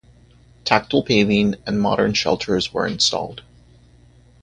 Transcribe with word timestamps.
Tactile 0.65 1.03
paving 1.03 1.57
and 1.67 1.79
modern 1.79 2.15
shelters 2.15 2.73
were 2.73 2.87
installed. 2.87 3.43